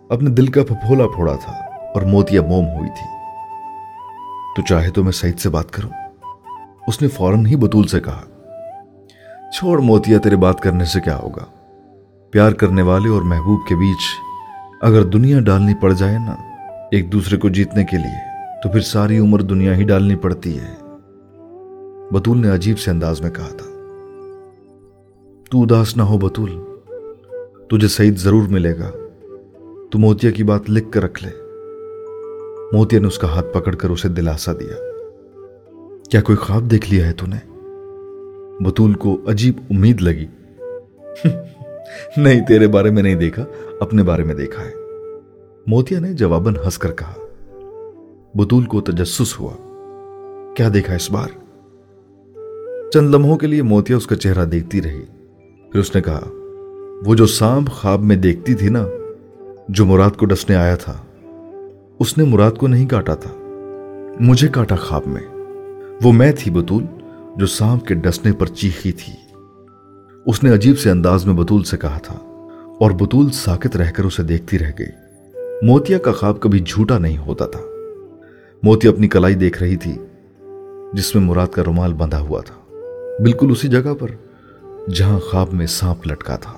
اپنے 0.09 0.30
دل 0.30 0.47
کا 0.47 0.62
پھپھولا 0.62 1.07
پھوڑا 1.07 1.37
تھا 1.45 1.52
اور 1.95 2.02
موتیا 2.02 2.42
موم 2.42 2.64
ہوئی 2.64 2.88
تھی۔ 2.88 3.17
تو 4.59 4.65
چاہے 4.65 4.91
تو 4.91 5.05
میں 5.05 5.12
سعید 5.12 5.38
سے 5.38 5.49
بات 5.49 5.71
کروں۔ 5.71 5.91
اس 6.87 7.03
نے 7.03 7.09
فوراً 7.09 7.47
ہی 7.47 7.57
بطول 7.57 7.87
سے 7.87 8.00
کہا، 8.00 8.23
چھوڑ 9.50 9.79
موتیا، 9.79 10.19
تیرے 10.19 10.37
بات 10.37 10.61
کرنے 10.61 10.85
سے 10.85 11.00
کیا 11.00 11.17
ہوگا؟ 11.17 11.45
پیار 12.31 12.53
کرنے 12.53 12.83
والے 12.83 13.09
اور 13.09 13.23
محبوب 13.23 13.67
کے 13.69 13.75
بیچ 13.75 14.03
اگر 14.83 15.03
دنیا 15.03 15.41
ڈالنی 15.41 15.75
پڑ 15.75 15.93
جائے 15.93 16.19
نا، 16.19 16.37
ایک 16.91 17.12
دوسرے 17.12 17.37
کو 17.37 17.49
جیتنے 17.49 17.85
کے 17.85 17.97
لیے، 17.97 18.43
تو 18.62 18.69
پھر 18.69 18.81
ساری 18.81 19.19
عمر 19.19 19.41
دنیا 19.41 19.75
ہی 19.75 19.83
ڈالنی 19.83 20.17
پڑتی 20.17 20.59
ہے۔ 20.61 20.75
بطول 22.15 22.38
نے 22.38 22.50
عجیب 22.50 22.79
سے 22.79 22.91
انداز 22.91 23.21
میں 23.21 23.31
کہا 23.31 23.49
تھا۔ 23.49 23.67
تو 25.50 25.62
اداس 25.62 25.97
نہ 25.97 26.03
ہو 26.03 26.19
بطول 26.19 26.62
تجھے 27.71 27.88
سعید 27.88 28.19
ضرور 28.19 28.49
ملے 28.49 28.79
گا۔ 28.79 28.91
تو 29.91 29.99
موتیا 29.99 30.31
کی 30.31 30.45
بات 30.45 30.71
لکھ 30.71 30.93
کر 30.93 31.03
رکھ 31.03 31.25
لے۔ 31.25 31.48
موتیا 32.72 33.00
نے 33.00 33.06
اس 33.06 33.18
کا 33.18 33.28
ہاتھ 33.28 33.46
پکڑ 33.54 33.75
کر 33.75 33.90
اسے 33.90 34.08
دلاسا 34.08 34.52
دیا۔ 34.52 34.75
کیا 36.10 36.20
کوئی 36.20 36.37
خواب 36.37 36.70
دیکھ 36.70 36.94
لیا 36.94 37.06
ہے 37.06 37.12
تو 37.12 37.26
نے؟ 37.26 37.37
بطول 38.64 38.92
کو 38.92 39.20
عجیب 39.26 39.54
امید 39.70 40.02
لگی۔ 40.02 40.26
نہیں، 42.16 42.46
تیرے 42.46 42.68
بارے 42.68 42.90
میں 42.90 43.02
نہیں 43.02 43.14
دیکھا، 43.14 43.44
اپنے 43.80 44.02
بارے 44.02 44.25
میں 44.25 44.34
دیکھا 44.34 44.64
ہے۔ 44.64 44.72
موتیا 45.66 46.00
نے 46.00 46.12
جواباً 46.12 46.54
ہنس 46.64 46.78
کر 46.78 46.92
کہا۔ 46.92 47.14
بطول 48.34 48.64
کو 48.64 48.80
تجسس 48.80 49.40
ہوا۔ 49.40 49.56
کیا 50.56 50.68
دیکھا 50.75 50.94
اس 50.94 51.10
بار؟ 51.10 51.28
چند 52.90 53.14
لمحوں 53.14 53.37
کے 53.37 53.46
لیے 53.46 53.62
موتیا 53.62 53.96
اس 53.96 54.06
کا 54.06 54.16
چہرہ 54.16 54.44
دیکھتی 54.44 54.82
رہی۔ 54.82 55.02
پھر 55.72 55.80
اس 55.80 55.94
نے 55.94 56.02
کہا، 56.02 56.28
وہ 57.06 57.14
جو 57.14 57.26
سانپ 57.26 57.70
خواب 57.70 58.00
میں 58.00 58.16
دیکھتی 58.16 58.54
تھی 58.54 58.68
نا، 58.68 58.87
جو 59.68 59.84
مراد 59.84 60.16
کو 60.16 60.26
ڈسنے 60.26 60.56
آیا 60.56 60.76
تھا 60.76 61.02
اس 62.00 62.19
نے 62.19 62.25
مراد 62.25 62.52
کو 62.52 62.67
نہیں 62.67 62.87
کاٹا 62.87 63.14
تھا۔ 63.14 63.31
مجھے 64.21 64.49
کاٹا 64.49 64.76
خواب 64.76 65.02
میں۔ 65.07 65.21
وہ 66.02 66.12
میں 66.12 66.33
تھی 66.38 66.50
بطول 66.50 66.85
جو 67.37 67.47
سانپ 67.47 67.87
کے 67.87 67.95
ڈسنے 67.95 68.33
پر 68.33 68.47
چیخی 68.47 68.93
تھی۔ 68.93 69.12
اس 70.26 70.45
نے 70.45 70.52
عجیب 70.55 70.78
سے 70.78 70.90
انداز 70.90 71.26
میں 71.26 71.35
بطول 71.35 71.64
سے 71.64 71.76
کہا 71.76 71.99
تھا 71.99 72.14
اور 72.81 72.90
بطول 72.90 73.31
ساکت 73.31 73.76
رہ 73.76 73.90
کر 73.90 74.05
اسے 74.05 74.23
دیکھتی 74.23 74.59
رہ 74.59 74.71
گئی۔ 74.78 74.87
موتیا 75.67 75.99
کا 75.99 76.12
خواب 76.12 76.40
کبھی 76.40 76.59
جھوٹا 76.59 76.99
نہیں 76.99 77.19
ہوتا 77.19 77.47
تھا۔ 77.47 77.61
موتیا 78.62 78.90
اپنی 78.90 79.09
کلائی 79.09 79.35
دیکھ 79.35 79.62
رہی 79.62 79.76
تھی 79.76 79.93
جس 80.93 81.14
میں 81.14 81.25
مراد 81.25 81.47
کا 81.47 81.62
رومال 81.67 81.95
بندھا 81.95 82.21
ہوا 82.21 82.40
تھا۔ 82.40 82.55
بالکل 83.23 83.50
اسی 83.50 83.69
جگہ 83.69 83.95
پر 83.95 84.09
جہاں 84.90 85.19
خواب 85.19 85.52
میں 85.52 85.67
سانپ 85.67 86.07
لٹکا 86.07 86.37
تھا۔ 86.37 86.52